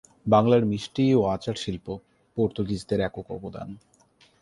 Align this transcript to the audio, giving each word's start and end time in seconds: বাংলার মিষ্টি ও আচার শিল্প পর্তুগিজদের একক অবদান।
বাংলার 0.25 0.63
মিষ্টি 0.65 1.05
ও 1.13 1.21
আচার 1.25 1.55
শিল্প 1.55 1.87
পর্তুগিজদের 2.37 2.99
একক 2.99 3.27
অবদান। 3.31 3.69